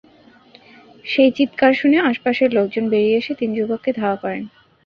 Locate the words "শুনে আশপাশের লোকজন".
1.73-2.85